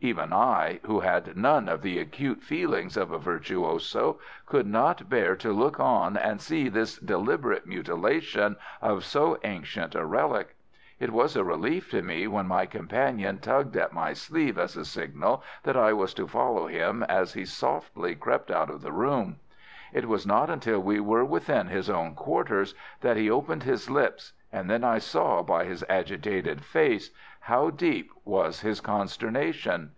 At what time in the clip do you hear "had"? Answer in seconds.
1.00-1.34